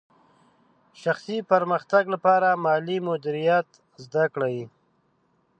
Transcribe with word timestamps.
شخصي 1.01 1.37
پرمختګ 1.51 2.03
لپاره 2.13 2.47
مالي 2.63 2.97
مدیریت 3.07 3.67
زده 4.03 4.25
کړئ. 4.33 4.57